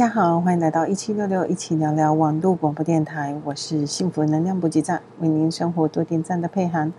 [0.00, 6.90] 大家好，欢迎来到一七六六一起聊聊网络广播电台，我是幸福能量补给站，为您生活多点赞的佩涵，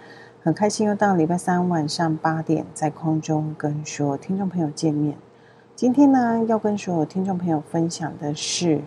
[0.43, 5.17] 很开心又到礼拜三晚上八点，在空中跟所有听众朋友见面。
[5.75, 8.81] 今天呢，要跟所有听众朋友分享的是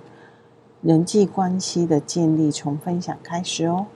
[0.80, 3.86] 人际关系的建立，从分享开始哦。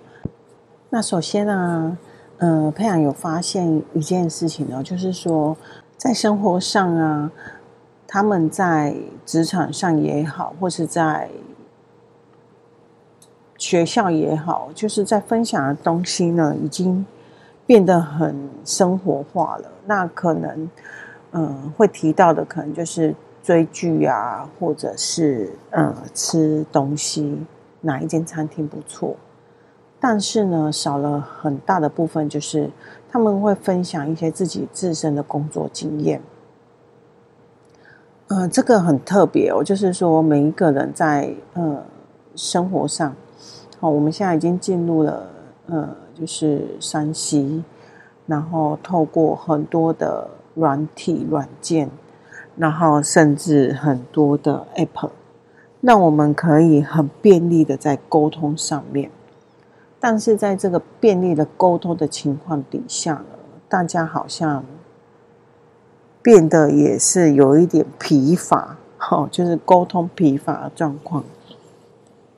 [0.90, 1.96] 那首先呢，
[2.38, 5.56] 呃，佩涵有发现一件事情哦，就是说
[5.96, 7.30] 在生活上啊。
[8.10, 8.94] 他们在
[9.26, 11.28] 职场上也好，或是在
[13.58, 17.04] 学校也好，就是在分享的东西呢，已经
[17.66, 18.34] 变得很
[18.64, 19.70] 生活化了。
[19.84, 20.70] 那可能，
[21.32, 27.38] 嗯，会提到的可能就是追剧啊，或者是嗯吃东西，
[27.82, 29.14] 哪一间餐厅不错。
[30.00, 32.70] 但是呢，少了很大的部分，就是
[33.10, 36.22] 他们会分享一些自己自身的工作经验。
[38.28, 41.82] 呃，这个很特别哦，就是说每一个人在呃
[42.36, 43.16] 生活上，
[43.80, 45.26] 好，我们现在已经进入了
[45.66, 47.64] 呃，就是山西，
[48.26, 51.88] 然后透过很多的软体软件，
[52.54, 55.08] 然后甚至很多的 App，
[55.80, 59.10] 那我们可以很便利的在沟通上面，
[59.98, 63.24] 但是在这个便利的沟通的情况底下呢，
[63.70, 64.62] 大家好像。
[66.28, 71.24] 变得也是有一点疲乏，哈，就是沟通疲乏状况。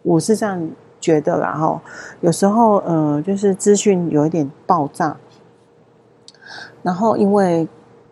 [0.03, 1.83] 我是这样觉得啦，哈，
[2.21, 5.17] 有时候，呃，就是资讯有一点爆炸，
[6.85, 7.67] 然后因为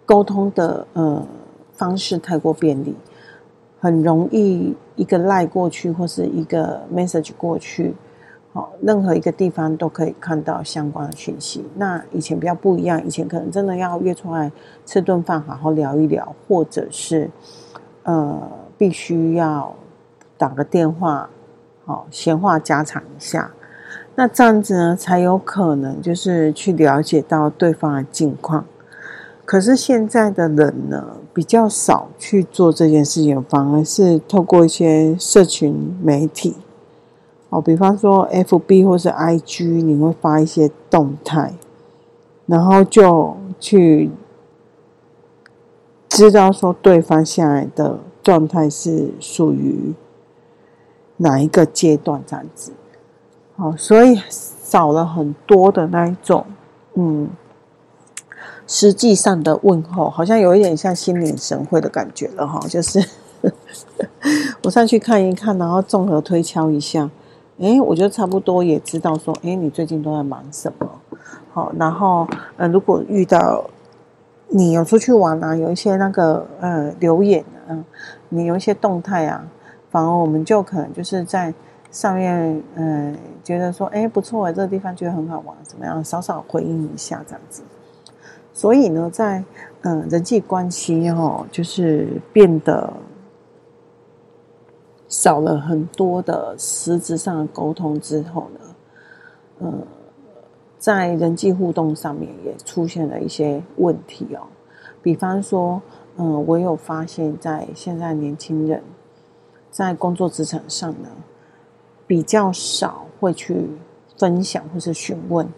[0.04, 1.24] 沟通的呃
[1.74, 2.96] 方式太过便利，
[3.78, 7.94] 很容易一个赖过去或是一个 message 过去。
[8.52, 11.64] 好任何一个地方都可以看到相关的讯息。
[11.76, 14.50] 那以前比较不一样，以前可能真的要约出来
[14.86, 17.30] 吃顿饭，好好聊一聊，或者是
[18.04, 18.40] 呃，
[18.78, 19.74] 必须要
[20.38, 21.28] 打个电话，
[21.84, 23.50] 好闲话家常一下。
[24.14, 28.64] 那这样子呢，才有可能就是去了解到对方的近况。
[29.44, 36.56] 可是现在的人呢，比较少去做这件事情，反而是透过一些社群媒体。
[37.50, 41.54] 哦，比方说 FB 或是 IG，你会发一些动态，
[42.44, 44.10] 然后就去
[46.10, 49.94] 知道说对方现在的状态是属于
[51.16, 52.72] 哪一个阶段这样子。
[53.56, 56.44] 好，所以少了很多的那一种，
[56.96, 57.30] 嗯，
[58.66, 62.60] 实际上的问候，好像有一点像心领神会的感觉了哈。
[62.68, 63.02] 就是
[64.64, 67.10] 我上去看一看，然后综合推敲一下。
[67.60, 70.88] 哎，我觉得差不多也知道说，哎，你最近都在忙什么？
[71.52, 72.26] 好，然后
[72.56, 73.64] 呃，如果遇到
[74.48, 77.76] 你有出去玩啊，有一些那个呃留言啊，
[78.28, 79.44] 你有一些动态啊，
[79.90, 81.52] 反而我们就可能就是在
[81.90, 86.04] 上面呃觉得说，哎，不错啊，这个地方觉得很好玩，怎么样？
[86.04, 87.62] 少少回应一下这样子。
[88.52, 89.42] 所以呢，在
[89.82, 92.92] 呃人际关系哦，就是变得。
[95.08, 98.60] 少了很多的实质上的沟通之后呢，
[99.60, 99.72] 呃，
[100.78, 104.42] 在人际互动上面也出现了一些问题哦。
[105.02, 105.80] 比方说，
[106.16, 108.82] 嗯、我有发现，在现在年轻人
[109.70, 111.08] 在工作职场上呢，
[112.06, 113.66] 比较少会去
[114.18, 115.48] 分享或是询问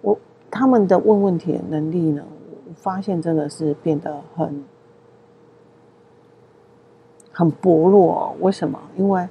[0.00, 0.18] 我
[0.50, 2.24] 他们的问问题的能力呢，
[2.66, 4.64] 我发现真的是变得很。
[7.36, 8.78] 很薄弱，为什么？
[8.96, 9.28] 因为，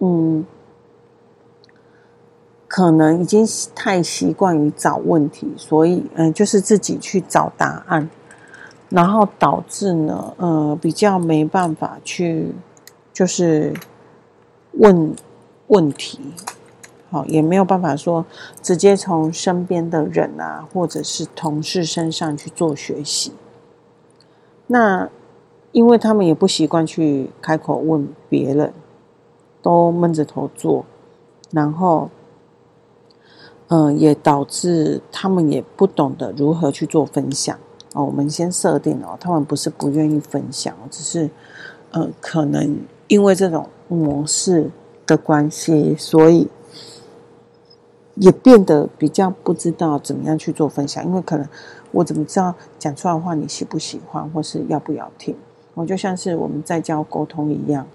[0.00, 0.44] 嗯，
[2.68, 8.10] 可能已经太习惯于找问题，所以，嗯，就是自己去找答案，
[8.90, 12.54] 然后导致呢，呃，比较没办法去，
[13.14, 13.72] 就是
[14.72, 15.16] 问
[15.68, 16.20] 问题，
[17.10, 18.26] 好，也没有办法说
[18.60, 23.32] 直接从身边的人啊，或者是同事身上去做学习，
[24.66, 25.08] 那。
[25.78, 28.72] 因为他们也不习惯去开口问别人，
[29.62, 30.84] 都闷着头做，
[31.52, 32.10] 然后，
[33.68, 37.56] 嗯、呃，也导致他们也不懂得如何去做分享
[37.94, 38.06] 哦。
[38.06, 41.30] 我们先设定哦，他们不是不愿意分享，只是，
[41.92, 44.68] 呃，可能因为这种模式
[45.06, 46.48] 的关系，所以
[48.16, 51.04] 也变得比较不知道怎么样去做分享。
[51.04, 51.48] 因为可能
[51.92, 55.36] 我怎么知道讲出来的话你喜不喜欢，或是要不要听？
[55.78, 57.86] 我就像是我们在教沟通一样，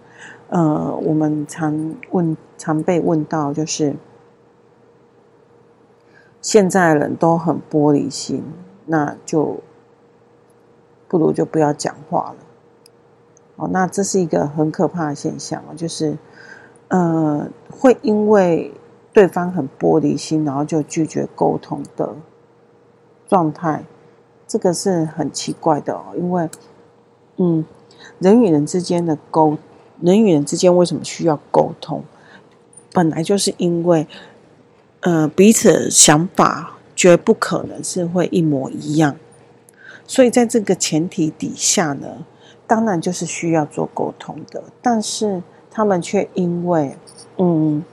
[0.47, 3.93] 呃，我们常问、常被问到，就是
[6.41, 8.41] 现在人都很玻璃心，
[8.85, 9.57] 那就
[11.09, 12.45] 不如就不要讲话了。
[13.57, 16.17] 哦，那这是一个很可怕的现象，就是
[16.87, 18.73] 呃，会因为
[19.11, 22.15] 对方很玻璃心，然后就拒绝沟通的
[23.27, 23.83] 状态，
[24.47, 26.49] 这个是很奇怪的哦，因为
[27.37, 27.65] 嗯，
[28.19, 29.57] 人与人之间的沟，
[30.01, 32.03] 人与人之间为什么需要沟通？
[32.91, 34.07] 本来就是因为
[34.99, 39.15] 呃，彼此想法绝不可能是会一模一样。
[40.05, 42.25] 所以，在这个前提底下呢，
[42.67, 45.41] 当然就是需要做沟通的，但是
[45.71, 46.95] 他们却因为
[47.37, 47.83] 嗯，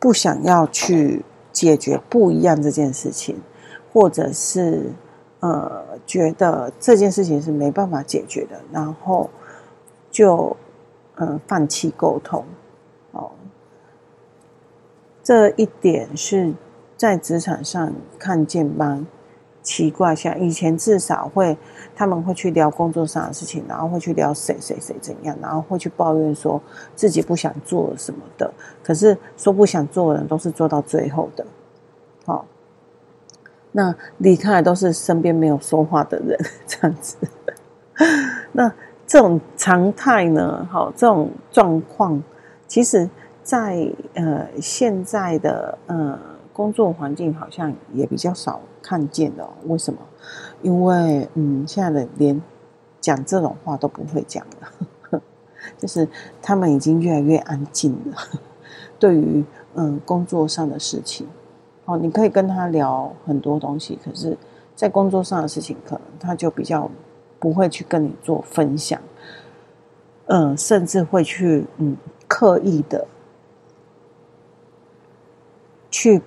[0.00, 3.40] 不想要去解决不一样这件事情，
[3.92, 4.90] 或者是
[5.40, 9.30] 呃觉得这件事情是没办法解决的，然后
[10.10, 10.56] 就
[11.16, 12.44] 嗯放弃沟通
[13.12, 13.30] 哦，
[15.22, 16.52] 这一点是
[16.96, 19.06] 在职场上看见吗？
[19.62, 21.56] 奇怪，像以前至少会，
[21.94, 26.60] 他们会去聊工作上的事情，然后会去聊谁谁谁怎样，然后会去抱怨说
[26.96, 28.52] 自己不想做什么的。
[28.82, 31.46] 可是说不想做的人都是做到最后的，
[33.72, 37.16] 那离开都是身边没有说话的人， 这样子。
[38.52, 38.72] 那
[39.06, 40.66] 这种常态呢？
[40.70, 42.22] 好，这种状况，
[42.66, 43.08] 其实
[43.42, 46.18] 在呃现在的呃。
[46.54, 49.98] 工作环境好像也比较少看见的，为什么？
[50.60, 52.38] 因为嗯，现在的连
[53.00, 55.20] 讲这种话都不会讲了，
[55.80, 56.06] 就是
[56.42, 58.18] 他们已经越来越安静了。
[59.00, 59.42] 对于
[59.76, 61.26] 嗯工作上的事情，
[61.84, 64.36] 哦，你可以跟他聊很多东西，可是，
[64.74, 66.90] 在工作上的事情，可能他就比较
[67.38, 69.00] 不会去跟你做分享，
[70.26, 71.96] 嗯，甚至会去嗯
[72.28, 73.06] 刻意的
[75.90, 76.22] 去。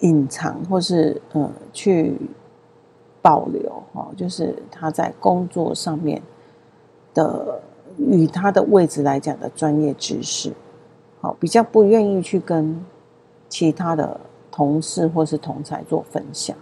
[0.00, 2.14] 隐藏或是呃去
[3.22, 6.20] 保留哈，就是他在工作上面
[7.14, 7.62] 的
[7.96, 10.52] 与他的位置来讲的专业知识，
[11.20, 12.84] 好，比较不愿意去跟
[13.48, 14.20] 其他的
[14.54, 16.56] 同事或是同侪做分享。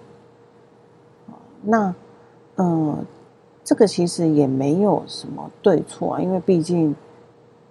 [1.60, 1.94] 那
[2.54, 2.98] 呃
[3.62, 6.96] 这个其实也没有什么对错啊，因为毕竟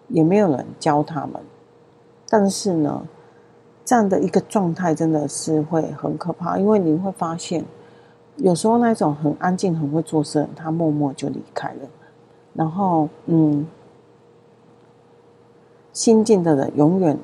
[0.09, 1.41] 也没有人教他们，
[2.29, 3.07] 但是呢。
[3.83, 7.65] 这样的一个状态真的是会很可怕，因为你会发现，
[8.37, 11.79] 有时候那种很安静、很会做事，他默默就离开了。
[12.53, 13.67] 然后，嗯，
[15.91, 17.17] 新进的人永远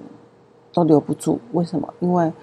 [0.74, 1.40] 都留不住。
[1.54, 1.94] 为什么？
[2.00, 2.34] 因为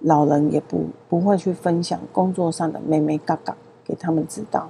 [0.00, 4.68] 老人也不不会去分享工作上的妹妹嘎嘎给他们知道。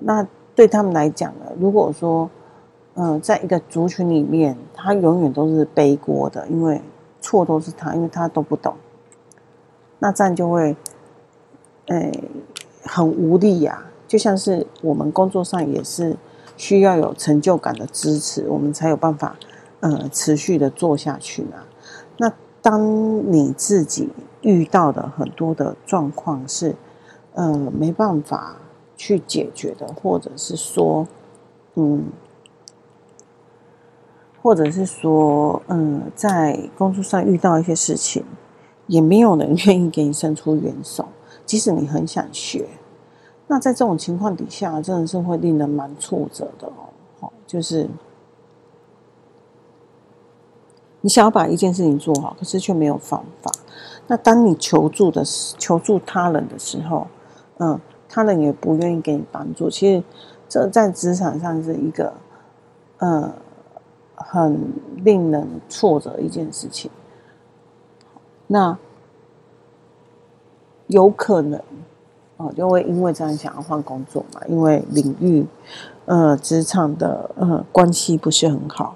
[0.00, 1.46] 那对他们来讲呢？
[1.58, 2.30] 如果说，
[2.94, 6.80] 嗯，在一个族群里面，他永远都是背锅的，因为。
[7.26, 8.74] 错都是他，因为他都不懂，
[9.98, 10.76] 那这样就会，
[11.86, 12.12] 哎，
[12.82, 16.14] 很无力呀、就像是我们工作上也是
[16.58, 19.34] 需要有成就感的支持，我们才有办法，
[19.80, 21.56] 呃，持续的做下去呢。
[22.64, 24.08] 当你自己
[24.40, 26.74] 遇到的很多的状况是，
[27.34, 28.56] 呃，没办法
[28.96, 31.06] 去解决的，或者是说，
[31.74, 32.06] 嗯。
[34.40, 38.24] 或者是说，嗯，在工作上遇到一些事情，
[38.86, 41.06] 也没有人愿意给你伸出援手，
[41.44, 42.66] 即使你很想学。
[43.46, 46.88] 那在这种情况底下，真的是会令人蛮挫折的哦。
[47.20, 47.88] 好，就是
[51.04, 53.52] 你想要把一件事情做好，可是却没有方法。
[54.06, 55.22] 那当你求助的，
[55.58, 57.06] 求助他人的时候，
[57.58, 59.68] 嗯，他人也不愿意给你帮助。
[59.68, 60.02] 其实，
[60.48, 62.14] 这在职场上是一个，
[62.98, 63.32] 嗯。
[64.16, 66.88] 很令人挫折一件事情，
[68.46, 68.78] 那
[70.86, 71.60] 有可能
[72.36, 75.44] 哦，就会因为这样想要换工作嘛，因为领域
[76.06, 78.94] 呃职场的呃关系不是很好。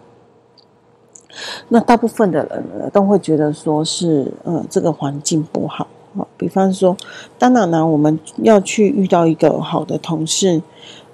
[1.68, 6.26] 那大部分的人呢，都会觉得说是呃这个环境不好啊。
[6.37, 6.97] 比方说，
[7.38, 10.62] 当然呢，我们要去遇到一个好的同事，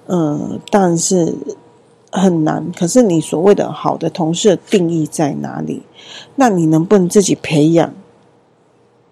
[0.07, 1.33] 呃，但是。
[2.17, 5.83] 很难，可是你所谓的好的同事的定义在哪里？
[6.35, 7.93] 那你能不能自己培养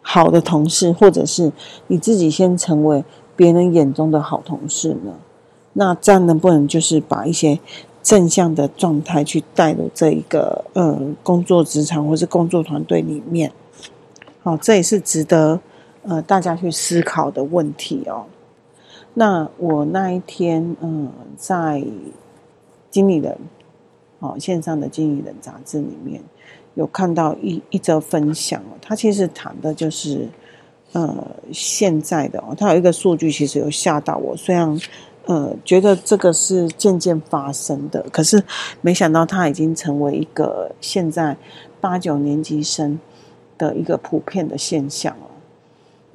[0.02, 1.52] 好的同事，或者是
[1.88, 3.04] 你自己先成为
[3.36, 5.16] 别人眼中的好同事呢？
[5.74, 7.60] 那这样能不能就是把一些
[8.04, 13.52] 正向的状态去带入这一个呃工作职场或是工作团队里面？
[14.44, 15.60] 好，这也是值得
[16.04, 18.26] 呃大家去思考的问题哦。
[19.16, 21.84] 那我那一天嗯、在。
[22.94, 23.36] 经理人，
[24.20, 26.22] 哦，线上的经理人杂志里面
[26.76, 30.30] 有看到一一则分享哦，他其实谈的就是，
[30.92, 34.80] 呃，现在的哦，他有一个数据其实有吓到我，虽然
[35.26, 38.44] 呃，觉得这个是渐渐发生的，可是
[38.82, 41.38] 没想到它已经成为一个现在
[41.80, 43.00] 八九年级生
[43.58, 45.28] 的一个普遍的现象了。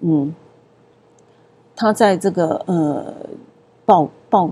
[0.01, 0.35] 嗯，
[1.75, 3.15] 他在这个呃
[3.87, 4.51] 报报，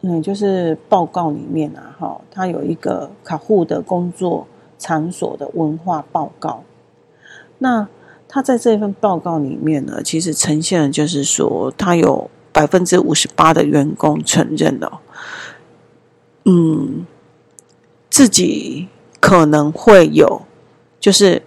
[0.00, 4.46] 嗯，就是报告里面啊，哈，他有一个卡户的工作
[4.78, 6.62] 场所的文化报告。
[7.58, 7.86] 那
[8.26, 12.30] 他在这份报告里面呢，其实呈现的就是说，他有。
[12.52, 15.00] 百分之五十八的员工承认了，
[16.44, 17.06] 嗯，
[18.10, 18.88] 自己
[19.20, 20.42] 可能会有，
[21.00, 21.42] 就是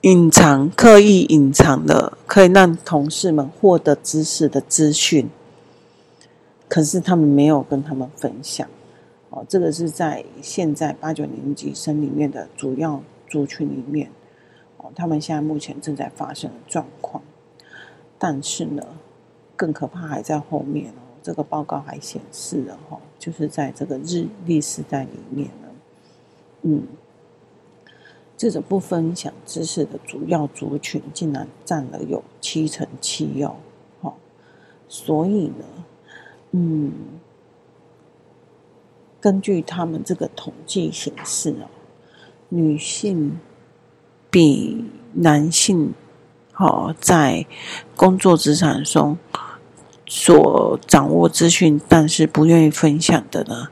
[0.00, 5.28] 隐藏、刻意隐藏的，可以让同事们获得知识的资讯，
[6.68, 8.66] 可是他们没有跟他们分享。
[9.30, 14.10] 哦，这个是在现在八九年级生里面的主要族群里面，
[14.78, 17.22] 哦，他们现在目前正在发生的状况。
[18.18, 18.82] 但是呢，
[19.56, 20.94] 更可怕还在后面哦。
[21.22, 25.68] 这个报告还显示了哈，就是在这个日历时代里面呢，
[26.62, 26.82] 嗯，
[28.36, 33.56] 这种不分享知识的主要族群竟然占了有七成七哦，
[34.02, 34.14] 哈，
[34.86, 35.64] 所以呢，
[36.50, 36.92] 嗯，
[39.18, 41.68] 根据他们这个统计显示哦，
[42.50, 43.38] 女性
[44.30, 45.94] 比男性。
[46.56, 47.44] 好，在
[47.96, 49.18] 工作职场中
[50.06, 53.66] 所掌握资讯，但是不愿意分享的呢，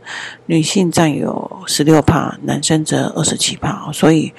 [0.46, 3.88] 女性占有十六趴，男生则二十七趴。
[3.92, 4.34] 所以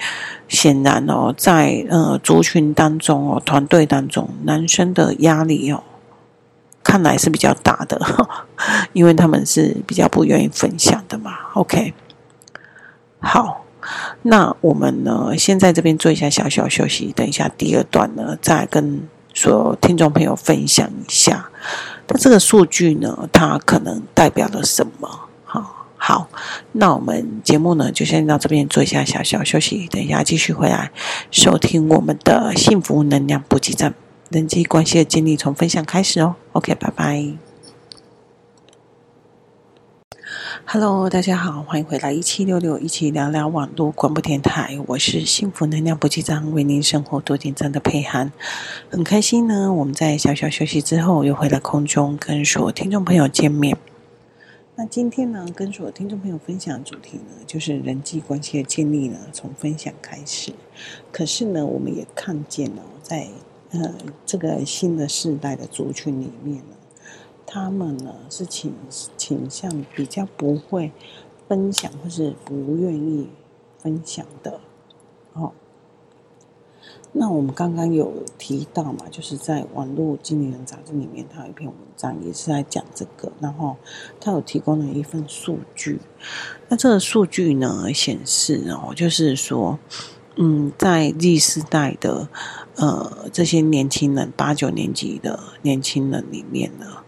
[0.46, 5.82] 显然哦，在呃族群当中哦，团队当中，男生的压力哦，
[6.82, 7.98] 看来是比较大的，
[8.92, 11.32] 因为他们是比较不愿意分享的嘛。
[11.54, 11.94] OK，
[13.20, 13.63] 好。
[14.22, 21.50] 那我们呢，先在这边做一下小小休息，等一下第二段呢，再跟所有听众朋友分享一下。
[22.06, 25.08] 那这个数据呢，它可能代表了什么？
[25.44, 26.28] 好，好，
[26.72, 30.90] 那我们节目呢，就先到这边做一下小小休息，等一下继续回来
[31.30, 33.94] 收听我们的幸福能量补给站，
[34.30, 36.36] 人际关系的建立从分享开始哦。
[36.52, 37.43] OK，拜拜。
[40.64, 44.78] Hello，大家好，欢迎回来一七六六，一起聊聊网络广播电台。
[44.86, 48.32] 我是幸福能量补给站，为您生活多点赞的佩涵。
[48.88, 53.76] 很开心呢，我们在小小休息之后又回到空中，跟所有听众朋友见面。
[54.76, 60.52] 那今天呢，跟所有听众朋友分享的主题呢，就是人际关系的建立呢，从分享开始。
[61.12, 63.28] 可是呢，我们也看见了，在
[63.72, 66.62] 呃这个新的世代的族群里面。
[67.54, 68.74] 他们呢是倾
[69.16, 70.90] 倾向比较不会
[71.48, 73.28] 分享，或是不愿意
[73.78, 74.58] 分享的。
[75.34, 75.52] 哦，
[77.12, 83.76] 那我们刚刚有提到嘛，就是在网络经理人杂志里面，他有一篇文章也是在讲这个，然后
[84.20, 86.00] 他有提供了一份数据。
[86.68, 89.78] 那这个数据呢显示哦，就是说，
[90.34, 92.28] 嗯，在 Z 世代的
[92.74, 97.03] 呃这些年轻人，八九年级的年轻人里面呢。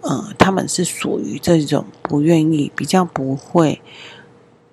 [0.00, 3.80] 呃，他们是属于这种不愿意、比较不会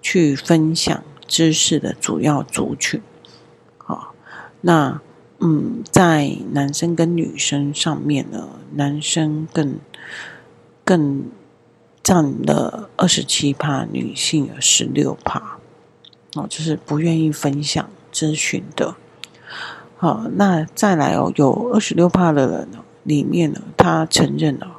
[0.01, 3.01] 去分享知识的主要族群。
[3.77, 4.13] 好，
[4.62, 5.01] 那
[5.39, 9.79] 嗯，在男生跟女生上面呢，男生更
[10.84, 11.25] 更
[12.01, 15.58] 占了二十七趴，女性有十六趴。
[16.36, 18.96] 哦，就是不愿意分享咨询的。
[19.98, 24.74] 好，那再来哦，有二十六趴的人呢，里面呢，他承认了。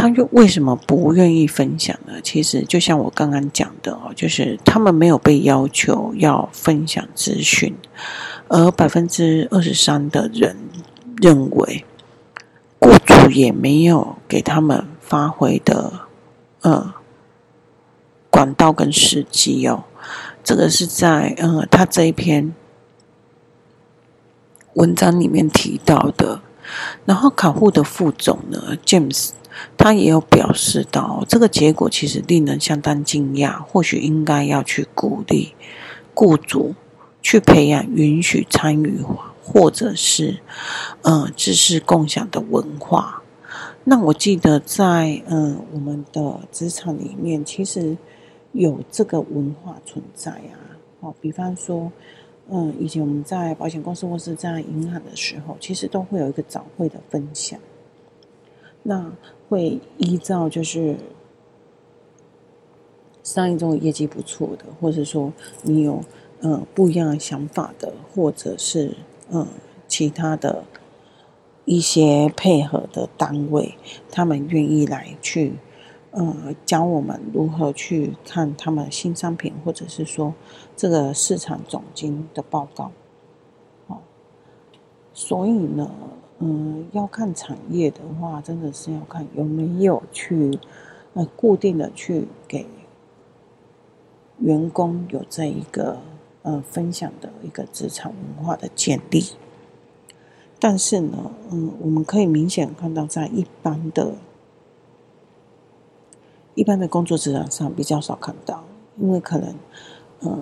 [0.00, 2.20] 他又为什么不愿意分享呢？
[2.22, 7.74] 其实就像我刚刚讲的哦，就是他们没有被要求要分享资讯，
[8.46, 10.56] 而百分之二十三的人
[11.20, 11.84] 认为，
[12.78, 16.02] 雇主也没有给他们发挥的
[16.60, 16.94] 呃
[18.30, 19.82] 管道跟时机哦。
[20.44, 22.54] 这个是在呃他这一篇
[24.74, 26.42] 文章里面提到的。
[27.04, 29.30] 然后卡户的副总呢，James。
[29.76, 33.60] 他也有表示到，这个结果其实令人相当惊讶。
[33.60, 35.52] 或许应该要去鼓励
[36.14, 36.76] 雇主
[37.22, 39.00] 去培养允许参与
[39.42, 40.38] 或者是
[41.02, 43.20] 呃知识共享的文化。
[43.82, 47.96] 那我记得在、呃、我们的职场里面，其实
[48.52, 50.54] 有这个文化存在啊。
[51.00, 51.90] 哦，比方说，
[52.50, 57.60] 嗯，以前我们在保险公司或是在银行的时候，其实都会有一个早会的分享。
[58.82, 59.12] 那
[59.48, 60.96] 会依照就是
[63.22, 65.30] 上一周业绩不错的，或者说
[65.62, 66.02] 你有
[66.40, 68.96] 嗯不一样的想法的，或者是
[69.30, 69.46] 嗯、
[69.86, 70.64] 其他的
[71.66, 73.74] 一些配合的单位，
[74.10, 75.52] 他们愿意来去，
[76.18, 80.34] 呃，教我们如何去看他们新商品，或者是说
[80.76, 82.90] 这个市场总经的报告。
[83.86, 83.98] 哦，
[85.14, 85.90] 所以呢，
[86.40, 90.58] 嗯，要看产业的话，真的是要看有没有去，
[91.14, 92.66] 呃，固定的去给
[94.38, 95.98] 员工有这一个。
[96.42, 99.22] 呃，分享的一个职场文化的建立，
[100.58, 104.14] 但是呢，嗯，我们可以明显看到，在一般的、
[106.58, 108.64] 一般的工作职场上比较少看到，
[108.96, 109.54] 因为可能，
[110.22, 110.38] 呃，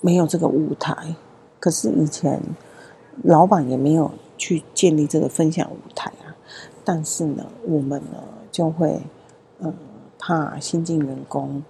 [0.00, 1.16] 没有这个舞台。
[1.58, 2.40] 可是以前
[3.24, 6.36] 老板也没有去建立这个分享舞台啊。
[6.84, 8.22] 但是呢，我们呢
[8.52, 9.02] 就会，
[9.58, 9.74] 呃，
[10.16, 11.64] 怕新进员工。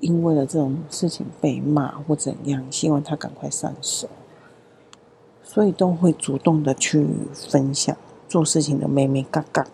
[0.00, 4.06] 因为了这种事情被骂或怎样，希望他赶快上手，
[5.42, 7.96] 所以都会主动的去分享
[8.28, 9.66] 做事情的眉眉嘎嘎。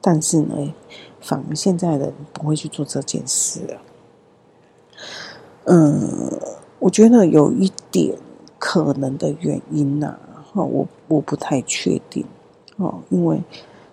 [0.00, 0.72] 但是呢，
[1.20, 3.80] 反而现在的人不会去做这件事了。
[5.64, 6.38] 嗯，
[6.78, 8.16] 我觉得有一点
[8.58, 10.18] 可能的原因呐，
[10.52, 12.26] 哈，我我不太确定
[12.76, 13.42] 哦，因为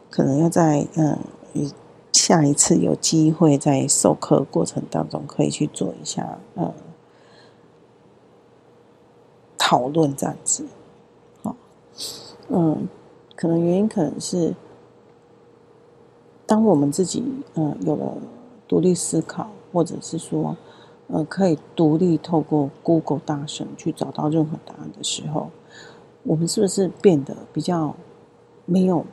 [0.10, 1.18] 可能要在嗯。
[2.14, 6.74] 下一次有机会在授课过程当中，可以去做一下呃
[9.58, 10.66] 讨论这样子，
[11.44, 11.56] 好，
[12.50, 12.88] 嗯，
[13.36, 14.56] 可能原因可能是，
[16.48, 17.24] 当我们自己、
[17.54, 18.18] 呃、有了
[18.68, 20.58] 独立思考，或者是说
[21.08, 25.52] 呃可以独立透过 Google 大神去找到任何答案的时候，
[26.24, 27.96] 我们是不是变得比较
[28.66, 29.06] 没有？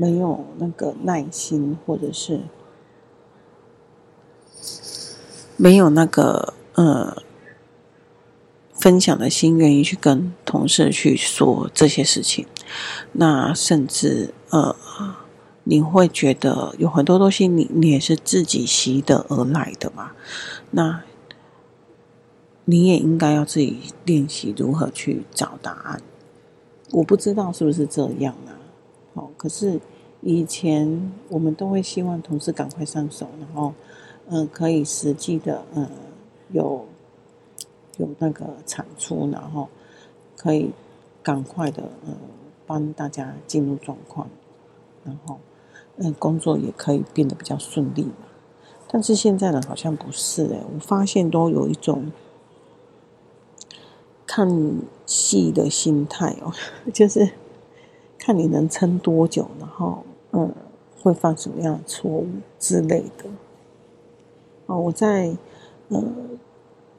[0.00, 2.42] 没有那个耐心，或者是
[5.56, 7.20] 没有那个呃
[8.72, 12.46] 分享的心，愿意去跟同事去说这些事情。
[13.10, 14.76] 那甚至呃，
[15.70, 20.12] 你会觉得有很多东西你，你也是自己习得而来的嘛？
[20.70, 21.02] 那
[22.64, 26.00] 你也应该要自己练习如何去找答案。
[26.90, 28.56] 我不知道是不是这样啊？
[29.12, 29.78] 哦，可是
[30.22, 33.74] 以前我们都会希望同事赶快上手，然后，
[34.30, 35.86] 嗯、可以实际的，嗯、
[36.52, 36.82] 有
[37.98, 39.68] 有那个产出，然后
[40.34, 40.70] 可以
[41.22, 42.16] 赶快的，嗯、
[42.66, 44.26] 帮大家进入状况，
[45.04, 45.38] 然后，
[45.98, 48.26] 嗯、工作也可以变得比较顺利嘛。
[48.90, 52.10] 但是现在呢，好像不是哎，我发现都有一种
[54.26, 54.48] 看
[55.06, 56.52] 戏的心态哦，
[56.92, 57.30] 就是。
[58.20, 60.52] 看你能撑多久，然后嗯，
[61.00, 62.26] 会犯什么样的错误
[62.58, 63.24] 之类的。
[64.66, 65.34] 哦，我在
[65.88, 66.38] 嗯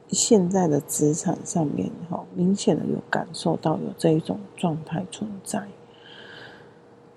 [0.08, 5.68] 现在的职场上面哈，明显的有感受到有这一种状态存在。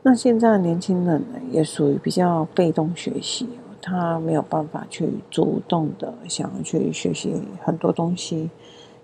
[0.03, 3.49] 那现在年轻人呢，也属于比较被动学习，
[3.81, 8.49] 他没有办法去主动的想要去学习很多东西，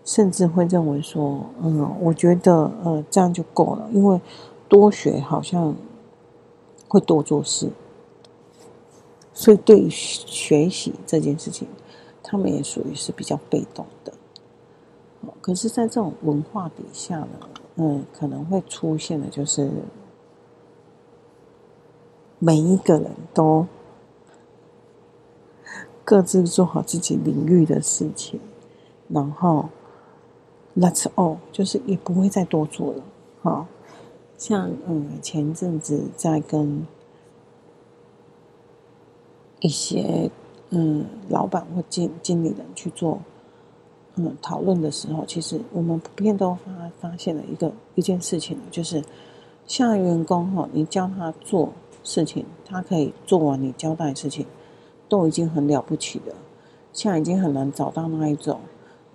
[0.05, 4.21] 甚至会认为说，嗯，我觉得呃这样就够了，因为。
[4.69, 5.75] 多学好像
[6.87, 7.71] 会多做事，
[9.33, 11.67] 所以对于学习这件事情，
[12.21, 14.13] 他们也属于是比较被动的。
[15.41, 19.71] 可是，在这种文化底下呢，嗯，可能会出现的就是
[22.39, 23.67] 每一个人都
[26.03, 28.39] 各自做好自己领域的事情，
[29.07, 29.69] 然后
[30.75, 33.03] That's all，就是也不会再多做了，
[33.41, 33.67] 好。
[34.37, 36.87] 像嗯，前阵子在跟
[39.59, 40.31] 一些
[40.69, 43.19] 嗯老板或经经理人去做
[44.15, 46.71] 嗯讨论的时候，其实我们普遍都发
[47.01, 49.03] 发现了一个一件事情，就是
[49.67, 54.45] 像员工哈，你教他做事情，他可以做完你交代的事情，
[55.07, 56.35] 都已经很了不起了。
[56.93, 58.59] 现在已经很难找到那一种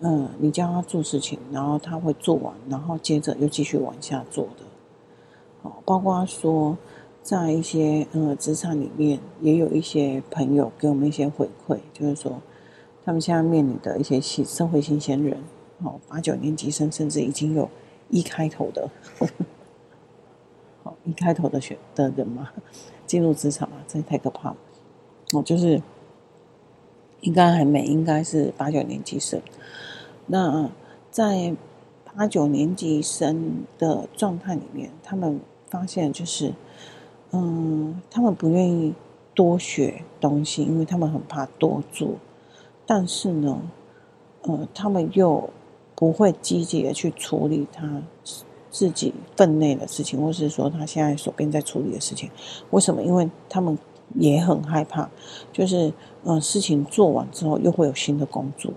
[0.01, 5.71] 嗯，你教他做事情，然后他会做完，然后接着又继续往下做的。
[5.85, 6.77] 包括说，
[7.23, 12.33] 在一些呃职场里面，也有一些朋友给我们一些回馈，就是说，
[13.05, 15.39] 他们现在面临的一些新社会新鲜人，
[15.83, 17.67] 哦，八九年级生，甚至已经有
[18.11, 18.91] 一开头的，
[21.05, 22.51] 一开头的选的人嘛，
[23.07, 24.57] 进入职场嘛，这太可怕了。
[25.33, 25.81] 哦，就是
[27.21, 29.41] 应该还没，应该是八九年级生。
[30.27, 30.71] 那
[31.11, 31.55] 在
[32.15, 35.41] 八九年级生的状态里面，他们。
[35.71, 36.55] 发现就是，
[37.33, 38.95] 嗯，他们不愿意
[39.35, 42.11] 多学东西，因为他们很怕多做。
[42.87, 43.61] 但是呢，
[44.43, 45.51] 呃，他们又
[45.97, 48.01] 不会积极的去处理他
[48.75, 52.29] 自己分内的事情，或是说他现在手边在处理的事情。
[52.71, 53.01] 为什么？
[53.05, 53.79] 因为他们
[54.17, 55.09] 也很害怕，
[55.53, 55.87] 就是
[56.25, 58.73] 嗯、呃，事情做完之后又会有新的工作，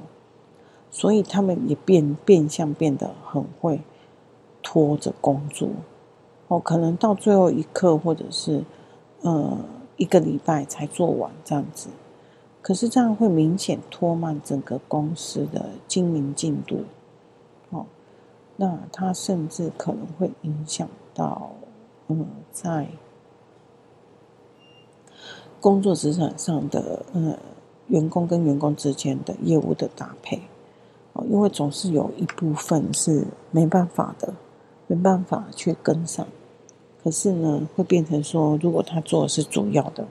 [0.91, 3.81] 所以他们也变变相变得很会
[4.61, 5.67] 拖着工作。
[6.47, 8.63] 哦，可能到最后一刻，或者是
[9.21, 9.57] 呃
[9.97, 11.89] 一个礼拜才做完这样子。
[12.61, 16.83] 可是这样会明显拖慢整个公司的经营进度。
[18.57, 21.51] 那它甚至可能会影响到，
[22.07, 22.87] 嗯，在
[25.59, 27.37] 工作职场上的，嗯，
[27.87, 30.41] 员工跟员工之间的业务的搭配，
[31.13, 34.33] 哦，因为总是有一部分是没办法的，
[34.87, 36.27] 没办法去跟上。
[37.03, 40.05] 可是呢，会变成说，如果他做的是主要的，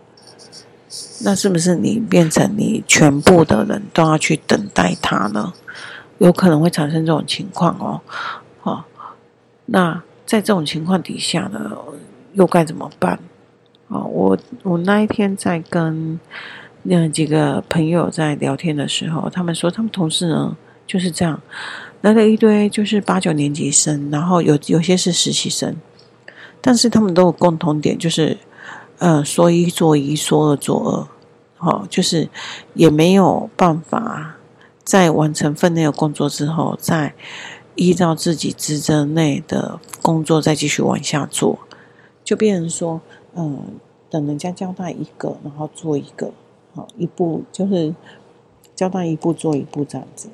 [1.24, 5.52] 那是不是你变成你全部的人都要去等待他呢？
[6.18, 8.00] 有可能会产生这种情况哦，
[8.61, 8.85] 好，
[9.66, 11.76] 那在这种情况底下呢，
[12.33, 13.18] 又该怎么办？
[13.88, 16.18] 啊，我我那一天在跟
[16.85, 21.40] 那几个朋友在聊天的时候，他们说他们同事呢就是这样，
[22.00, 25.76] 来了一堆就是八九年级生，然后有有些是实习生，
[26.61, 28.38] 但是他们都有共同点，就是
[28.98, 31.09] 呃说一做一，说二做
[31.59, 32.29] 二，好，就是
[32.74, 34.36] 也没有办法。
[34.87, 37.12] 在完成分内的工作之后，再
[37.75, 41.59] 依照自己职责内的工作再继续往下做，
[42.22, 43.01] 就变成说，
[43.35, 43.64] 嗯，
[44.09, 46.31] 等人家交代一个，然后做一个，
[46.72, 47.92] 好，一步就是
[48.77, 50.29] 交代一步做一步这样子。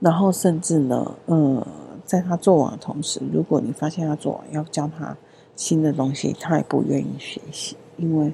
[0.00, 1.64] 然后甚至呢，嗯，
[2.04, 5.16] 在他做完的同时，如果你发现他做完要教他
[5.54, 8.32] 新的东西，他也不愿意学习，因为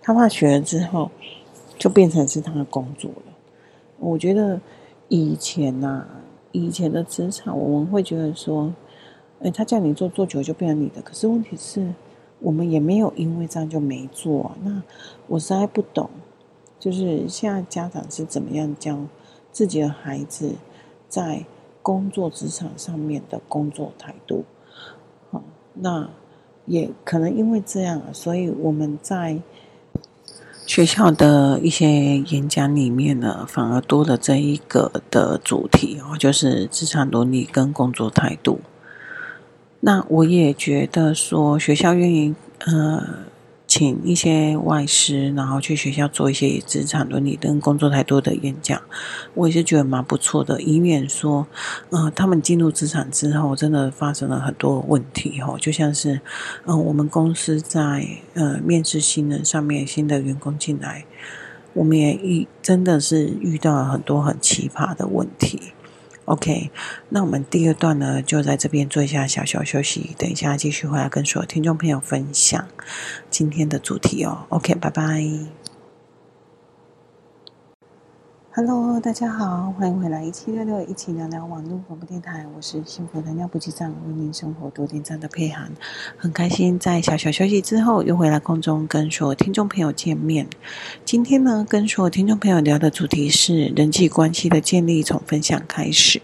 [0.00, 1.10] 他怕学了之后
[1.78, 3.35] 就变成是他的工作了。
[3.98, 4.60] 我觉得
[5.08, 6.08] 以前呐、啊，
[6.52, 8.72] 以前的职场，我们会觉得说，
[9.40, 11.00] 哎，他叫你做做久就变成你的。
[11.02, 11.94] 可是问题是，
[12.40, 14.52] 我们也没有因为这样就没做。
[14.62, 14.82] 那
[15.28, 16.10] 我实在不懂，
[16.78, 18.98] 就是现在家长是怎么样教
[19.50, 20.52] 自己的孩子
[21.08, 21.44] 在
[21.82, 24.44] 工作职场上面的工作态度。
[25.30, 26.10] 好，那
[26.66, 29.40] 也可能因为这样，所以我们在。
[30.66, 38.60] 学校的一些演讲里面呢，反而多了这一个的主题哦，就是职场伦理跟工作态度。
[39.80, 42.34] 那我也觉得说，学校愿意
[42.66, 43.24] 呃。
[43.76, 48.80] 请一些外师，然后去学校做一些职场伦理跟工作态度的演讲，
[49.34, 51.46] 我也是觉得蛮不错的，以免说，
[51.90, 56.22] 呃，他们进入职场之后，真的发生了很多问题哦，就像是，
[56.64, 61.04] 嗯、我们公司在呃面试新人上面，新的员工进来，
[61.74, 65.74] 我们也遇真的是遇到了很多很奇葩的问题。
[66.26, 66.70] OK，
[67.08, 72.68] 那我们第二段呢，就在这边做一下小小休息，等一下继续回来跟所有听众朋友分享
[73.30, 74.44] 今天的主题哦。
[74.48, 75.65] OK，拜拜。
[78.58, 85.70] Hello，大家好，欢迎回来一七六六一起聊聊网络广播电台，我是幸福能量补给站为您生活多点赞的佩涵，
[86.16, 90.48] 很开心在小小休息之后又回来空中跟所有听众朋友见面。
[91.04, 96.22] 今天呢，跟所有听众朋友聊的主题是人际关系的建立，从分享开始。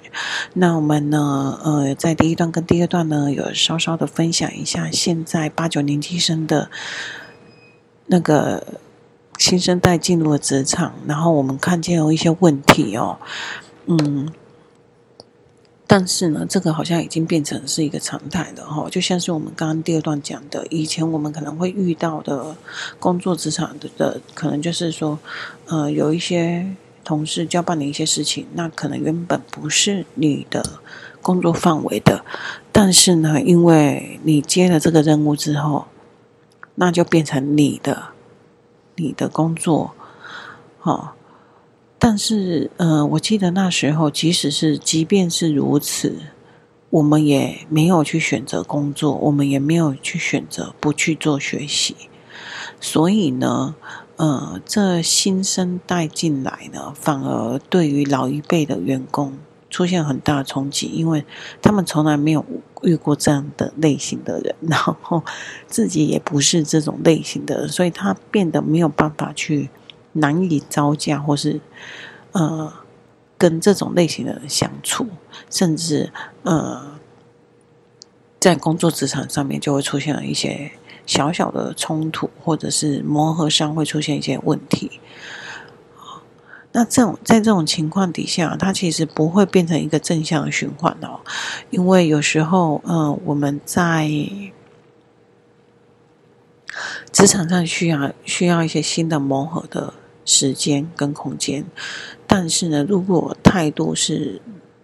[0.55, 6.71] 那我们呢，呃，在第一段跟第二段呢，有稍稍的分享一下现在八九年级生的
[8.07, 8.81] 那个。
[9.43, 13.19] 新生代进入了职场，然后我们看见有一些问题哦，
[13.87, 14.33] 嗯，
[15.85, 22.57] 但是呢，这个好像已经变成是一个常态的哈，就像是我们刚刚第二段讲的，以前我们可能会遇到的
[23.01, 25.19] 工作职场的的，可能就是说，
[25.67, 30.65] 呃，有一些同事交办的一些事情，那可能原本不是你的
[31.21, 32.25] 工作范围的，
[32.71, 35.87] 但是呢，因为你接了这个任务之后，
[36.77, 38.12] 那就变成你的。
[38.97, 39.93] 你的工作，
[40.79, 41.15] 好，
[41.99, 46.17] 但是，呃，我记得那时候，即使是即便是如此，
[46.91, 51.97] 我们也没有去选择工作，我们也没有去选择不去做学习，
[52.81, 53.75] 所以呢，
[54.17, 59.39] 呃，这新生代进来呢，反而对于老一辈的员工
[59.73, 61.25] 出现很大的冲击，因为
[61.63, 62.45] 他们从来没有
[62.83, 65.25] 遇过这样的类型的人，然后
[65.67, 69.71] 自己也不是这种类型的人，所以他变得没有办法去
[70.13, 71.59] 难以招架，或是
[72.33, 72.71] 呃
[73.39, 75.09] 跟这种类型的人相处，
[75.49, 76.99] 甚至呃
[78.39, 80.73] 在工作职场上面就会出现了一些
[81.07, 85.01] 小小的冲突，或者是磨合上会出现一些问题。
[86.73, 91.21] 那这种在这种情况底下，它其实不会变成一个正向循环哦，
[91.71, 94.09] 因为有时候，嗯、我们在
[97.13, 99.93] 职场上需要需要一些新的磨合的
[100.25, 101.65] 时间跟空间，
[102.27, 104.41] 但是呢，如果态度是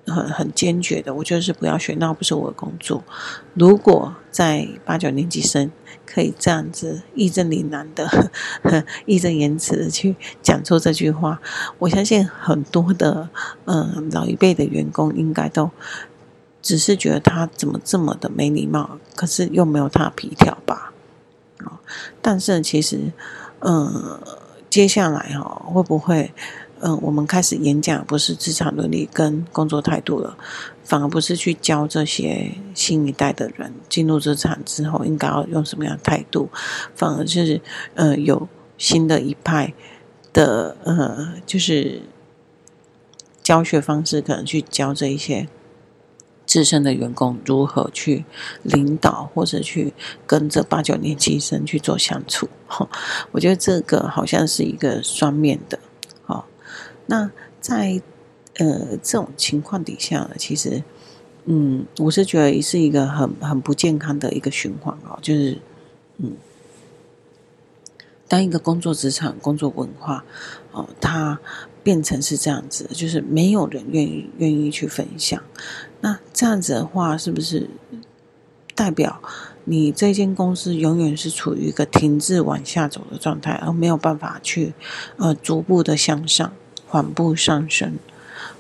[0.06, 3.02] 很很坚决的，我就是不要学，那不是我的工作。
[3.54, 5.70] 如果在八九年级生。
[6.10, 11.38] 可以这样子义正言辞的、 义正言辞的去讲出这句话，
[11.78, 13.28] 我相信很多的
[13.66, 15.70] 嗯老一辈的员工应该都
[16.62, 20.94] 只是觉得他怎么这么的没礼貌，可是又没有他皮条吧？
[22.22, 23.12] 但是其实
[23.58, 24.18] 嗯，
[24.70, 26.32] 接下来哈会不会？
[26.80, 30.38] 嗯，我们开始演讲不是职场伦理跟工作态度了，
[30.88, 36.48] 反而不是去教这些新一代的人进入职场之后应该要用什么样的态度，
[36.94, 37.60] 反而是
[37.94, 38.48] 呃有
[38.78, 39.74] 新的一派
[40.32, 42.00] 的呃就是
[43.42, 45.46] 教学方式，可能去教这一些
[46.46, 48.24] 资深的员工如何去
[48.62, 49.92] 领导或者去
[50.26, 52.48] 跟这八九年级生去做相处。
[53.32, 55.78] 我觉得这个好像是一个双面的。
[57.10, 58.02] 那在
[58.58, 60.82] 呃这种情况底下呢，其实，
[61.46, 65.58] 嗯，我是觉得是一个很很不健康的一个循环哦，就是，
[66.18, 66.32] 嗯，
[68.28, 70.24] 当一个工作职场工作文化
[70.72, 71.40] 哦，它
[71.82, 75.42] 变成是这样子，就是没有人愿意愿意去分享，
[76.00, 77.70] 那这样子的话，是不是
[78.74, 79.22] 代表
[79.64, 84.74] 你这间公司永远是处于一个停滞往下走的状态，而没有办法去
[85.16, 86.52] 呃逐步的向上？
[86.90, 87.98] 缓步上升，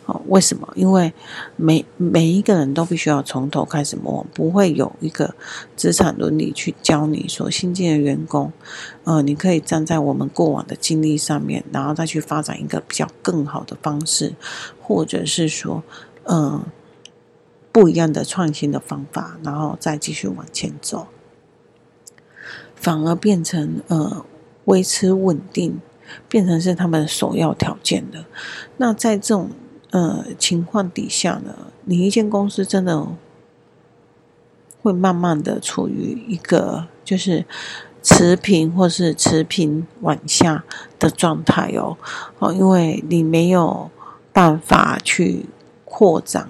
[0.08, 0.66] 哦，为什么？
[0.74, 1.12] 因为
[1.56, 5.34] 每每一个人都必须要从头开始磨，不会有一个
[5.76, 8.50] 职场伦理去教你说新进的员工，
[9.04, 14.34] 呃，你可以站在我们过往的经历上面，然后再去发展一个比较更好的方式，
[14.80, 15.82] 或者是说，
[16.24, 16.64] 呃，
[17.70, 21.08] 不一样的创新的方法，然后再继续往前走，
[22.74, 24.24] 反而变成呃
[24.64, 25.78] 维持稳定。
[26.26, 28.24] 变成是他们首要条件的。
[28.78, 29.50] 那在这种
[29.90, 33.06] 呃情况底下呢，你一间公司真的
[34.82, 37.44] 会慢慢的处于一个就是
[38.02, 40.64] 持平或是持平往下
[40.98, 41.96] 的状态哦
[42.38, 43.90] 哦，因为你没有
[44.32, 45.46] 办法去
[45.84, 46.48] 扩展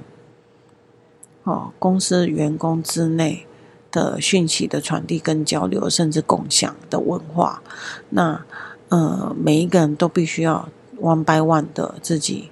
[1.45, 3.47] 哦公司员工之内
[3.91, 7.63] 的讯息的传递跟交流，甚至共享的文化，
[8.11, 8.45] 那。
[8.91, 10.67] 呃，每一个人都必须要
[10.99, 12.51] one by one 的自己，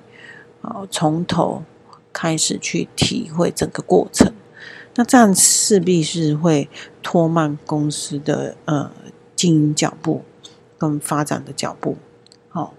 [0.66, 1.62] 呃，从头
[2.12, 4.32] 开始去体会整个过程。
[4.96, 6.68] 那这样势必是会
[7.02, 8.90] 拖慢公司的呃
[9.34, 10.22] 经营脚步
[10.76, 11.96] 跟发展的脚步。
[12.48, 12.74] 好，哦，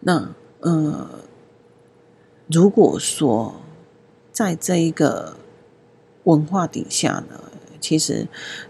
[0.00, 1.08] 那呃，
[2.46, 3.54] 如果说
[4.32, 5.36] 在这一个
[6.24, 7.40] 文化底下呢？
[7.80, 8.26] 其实，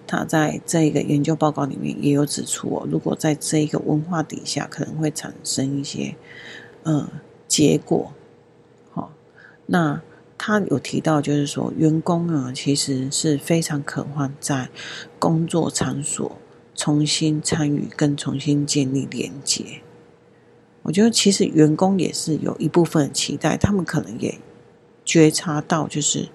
[0.06, 6.14] 他在这一个研究报告里面也有指出哦，如果在这一个文化底下，可能会产生一些
[6.90, 7.08] 呃
[7.46, 8.12] 结果。
[8.92, 9.12] 好，
[9.66, 10.00] 那
[10.36, 14.68] 他有提到，就是说员工呢，其实是非常渴望在
[15.18, 16.38] 工作场所
[16.74, 19.82] 重新参与跟重新建立连接。
[20.82, 24.38] 我觉得其实员工也是有一部分期待，他们可能也
[25.04, 26.28] 觉察到，就是。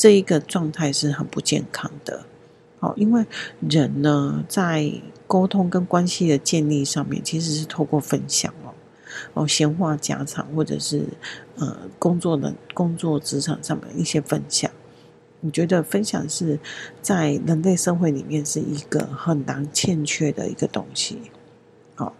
[0.00, 2.24] 这一个状态是很不健康的，
[2.78, 3.26] 好，因为
[3.68, 4.92] 人呢，在
[5.26, 8.54] 沟通跟关系的建立上面，其实是透过分享，
[9.34, 11.04] 哦，闲话家常，或者是
[11.56, 14.70] 呃，工作的工作职场上面一些分享。
[15.40, 16.58] 我觉得分享是
[17.00, 21.18] 在人类社会里面是一个很难欠缺的一个东西。
[21.94, 22.14] 好，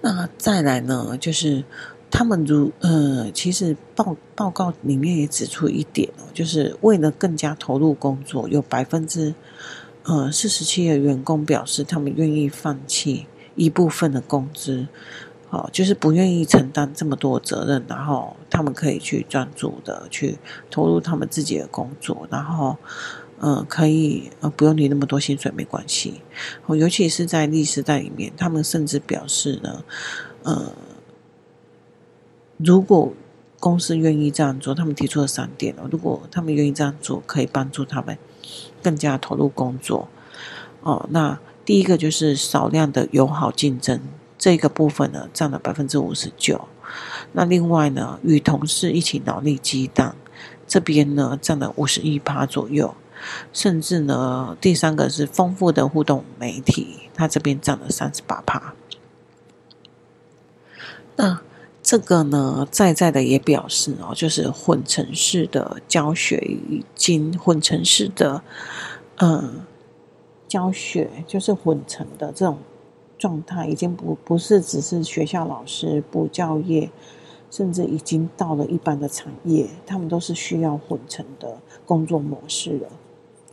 [0.00, 1.64] 那再来呢，就是。
[2.14, 9.34] 他们如呃，其实报报告里面也指出一点哦，就是为了更加投入工作，有百分之
[10.02, 14.86] 呃四十七的员工表示他们愿意放弃一部分的工资，
[15.52, 20.38] 哦，就是不愿意承担这么多责任，然后他们可以去专注的去
[20.70, 22.76] 投入他们自己的工作，然后
[23.38, 26.22] 呃可以呃不用领那么多薪水没关系，
[26.64, 29.84] 哦，尤其是在历史代里面，他们甚至表示呢，
[30.44, 30.72] 呃。
[32.64, 33.12] 如果
[33.58, 35.88] 公司愿意这样做，他们提出了三点哦。
[35.90, 38.16] 如果他们愿意这样做，可以帮助他们
[38.80, 40.08] 更加投入工作
[40.82, 41.08] 哦。
[41.10, 44.00] 那第一个就是少量的友好竞争，
[44.42, 46.66] 这个部分呢占了百分之五十九。
[47.30, 50.16] 那另外呢，与同事一起脑力激荡，
[50.66, 52.92] 这边呢占了五十一趴左右。
[53.52, 58.74] 甚至呢，第三个是丰富的互动媒体，它这边占了三十八趴。
[61.14, 61.40] 那
[61.80, 68.42] 这个呢，在在的也表示哦，就是混成式的教学已经混成式的，
[69.18, 69.60] 嗯，
[70.48, 72.58] 教学就是混成的这种
[73.22, 76.90] 状态，已经不不是只是学校老师补教业，
[77.52, 81.56] 甚至已经到了一般的产业，他们都是需要混成的
[81.86, 82.88] 工作模式了。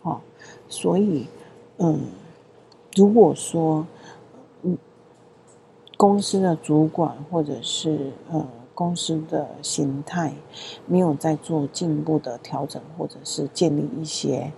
[0.01, 0.21] 哦，
[0.67, 1.27] 所以，
[1.77, 1.99] 嗯，
[2.95, 3.85] 如果说，
[4.63, 4.75] 嗯，
[5.97, 10.33] 公司的主管或者是呃公司的形态
[10.87, 14.51] 没有在做进一步的调整，或者是建立一些，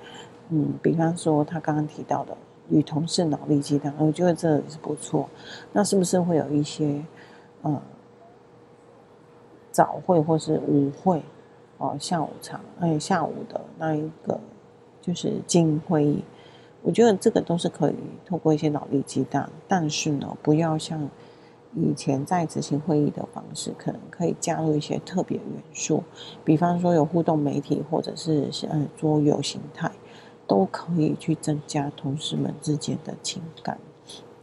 [0.48, 2.38] 嗯，比方说他刚刚提到的
[2.72, 5.30] 与同事脑力激荡，我觉得这也是不错。
[5.72, 7.06] 那是不是会有一些，
[7.62, 7.82] 呃，
[9.72, 11.22] 早会或是午会，
[11.78, 14.40] 哦，下午场，哎，下午的那一个。
[15.04, 16.24] 就是经营会议，
[16.84, 21.10] 我觉得这个都是可以透过一些脑力激荡，但是呢，不要像
[21.74, 26.04] 以前在执行会议的方式，可能可以加入一些特别元素，
[26.46, 29.92] 比方说有互动媒体或者是呃桌游形态，
[30.52, 33.80] 都可以去增加同事们之间的情感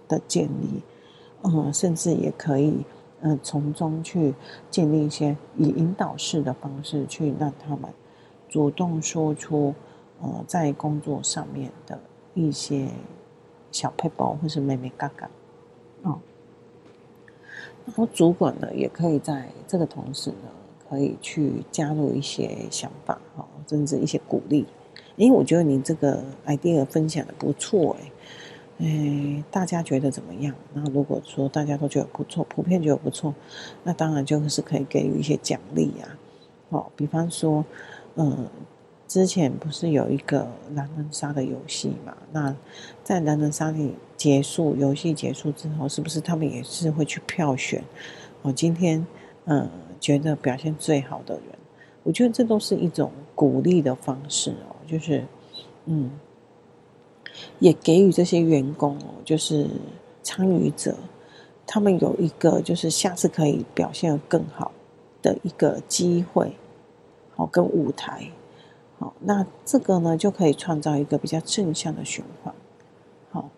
[0.09, 0.83] 的建立，
[1.43, 2.87] 嗯，甚至也可以
[3.21, 4.35] 嗯、呃、从中去
[4.71, 7.93] 建立一些以引导式的方式去让他们
[8.49, 9.75] 主动说出。
[10.21, 11.97] 呃，在工作上面的
[12.35, 12.89] 一些
[13.71, 15.29] 小撇步或是眉眉角角，
[16.03, 16.19] 哦，
[17.87, 20.49] 然后主管呢也可以在这个同时呢，
[20.91, 24.67] 可以去加入一些想法，哈、哦，甚至一些鼓励。
[25.19, 30.55] 因为我觉得你这个 idea 分享的不错，哎，哎，大家觉得怎么样？
[30.73, 33.35] 那如果说大家都觉得不错，普遍觉得不错，
[33.85, 36.17] 那当然就是可以给予一些奖励呀，
[36.71, 37.63] 哦，比方说，
[38.15, 38.49] 嗯。
[39.09, 42.15] 之前不是有一个狼人杀的游戏嘛？
[42.31, 42.55] 那
[43.03, 47.83] 在狼人杀里结束，游戏结束之后，是不是他们也是会去票选？
[48.43, 49.07] 我今天
[49.47, 49.67] 嗯，
[49.99, 51.45] 觉得表现最好的人，
[52.03, 55.25] 我觉得这都是一种鼓励的方式哦，就是
[55.85, 56.11] 嗯，
[57.59, 59.69] 也给予这些员工哦，就是
[60.23, 60.97] 参与者，
[61.67, 64.73] 他们有一个就是下次可以表现得更好
[65.23, 66.57] 的一个机会，
[67.37, 68.31] 好跟舞台。
[68.99, 72.53] 好，那这个呢，就可以创造一个比较正向的循环。
[73.31, 73.49] 好，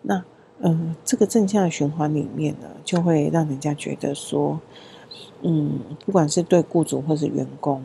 [0.00, 0.24] 那
[0.58, 4.60] 嗯，这个正向的循环里面呢，就会让人家觉得说，
[5.42, 7.82] 嗯，不管是对雇主或是员工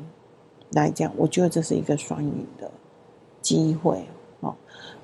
[0.71, 2.69] 来讲，我觉得这是一个双赢的
[3.41, 4.05] 机会。
[4.41, 4.53] 哦，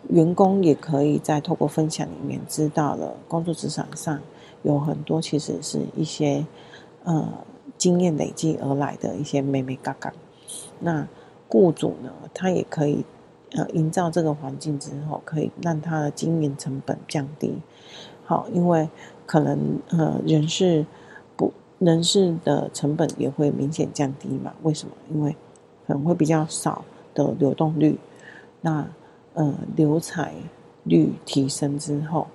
[0.10, 4.21] 员工也可以在透过分享里面知道了工作职场上
[4.62, 6.45] 有很多其实是一些
[7.04, 7.28] 呃
[7.78, 10.13] 经验累积而来的一些美眉嘎嘎。
[10.80, 11.08] 那
[11.47, 13.04] 雇主呢，他也可以
[13.54, 17.56] 呃营造这个环境之后，可以让他的经营成本降低。
[18.23, 18.88] 好，因为
[19.26, 20.86] 可能呃人事
[21.36, 24.54] 不人事的成本也会明显降低嘛？
[24.62, 24.93] 为什么？
[25.12, 25.36] 因为
[25.88, 27.98] 可能会比较少的流动率，
[28.62, 28.88] 那
[29.34, 30.34] 呃留才
[30.84, 32.28] 率提升之后，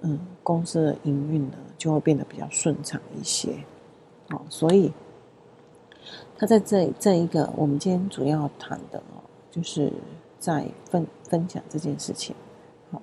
[0.00, 3.54] 嗯、公司的营运呢就会变得比较顺畅一些。
[4.28, 4.92] 好，所以。
[6.36, 9.92] 他在这这一个，我们今天主要谈的哦，就是
[10.40, 12.34] 在分分享这件事情。
[12.90, 13.00] 好，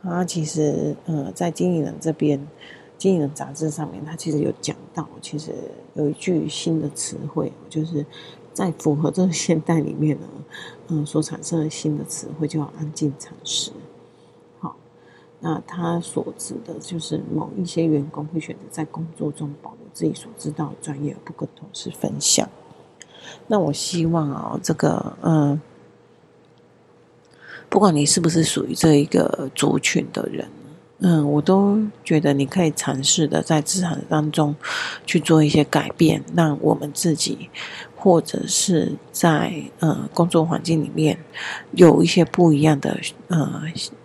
[0.00, 2.40] 他其实呃，在经理人这边，
[2.96, 5.52] 经理人杂志上面，他其实有讲到，其实
[5.94, 8.06] 有一句新的词汇，就是
[8.56, 10.26] 在符合这个现代里面呢，
[10.88, 13.70] 嗯，所产生的新的词汇，叫安静尝试。
[14.60, 14.74] 好，
[15.40, 19.80] 那他所指的就是某一些员工会选择在工作中保留。
[19.92, 22.46] 自己所知道的专业，不跟同事分享。
[23.46, 25.60] 那我希望啊、哦，这个嗯，
[27.68, 30.48] 不管你是不是属于这一个族群的人，
[30.98, 34.54] 嗯，我都觉得你可以尝试的在职场当中
[35.06, 37.48] 去做一些改变，让我们自己
[38.06, 41.18] 或者是在呃工作环境里面
[41.72, 42.96] 有一些不一样的
[43.26, 43.60] 呃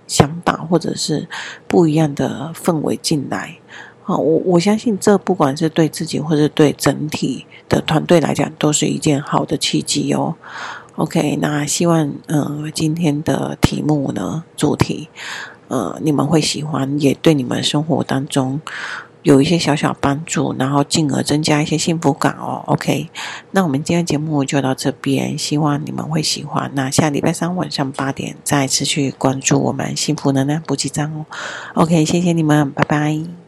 [0.07, 1.27] 想法，或者是
[1.67, 3.59] 不一样的氛围进来。
[4.01, 10.33] 好，我我相信这不管是对自己或者对整体的团队来讲，都是一件好的契机哦。
[10.95, 15.09] OK，那希望呃今天的题目呢，主题
[15.67, 18.59] 呃你们会喜欢，也对你们生活当中
[19.23, 22.63] 有一些小小帮助，然后进而增加一些幸福感哦。
[22.67, 23.09] OK，
[23.51, 26.71] 那我们今天节目就到这边，希望你们会喜欢。
[26.73, 31.25] 那下礼拜三晚上八点再次去关注我们幸福能量补给站哦。
[31.75, 33.40] OK，谢谢你们，拜拜。